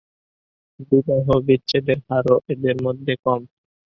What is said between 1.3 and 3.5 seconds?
বিচ্ছেদের হারও এদের মধ্যে কম।